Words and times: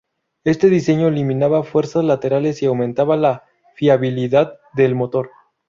Este 0.45 0.67
diseño 0.67 1.09
eliminaba 1.09 1.61
fuerzas 1.61 2.03
laterales 2.03 2.63
y 2.63 2.65
aumentaba 2.65 3.17
la 3.17 3.43
fiabilidad 3.75 4.55
del 4.73 4.95
motor. 4.95 5.29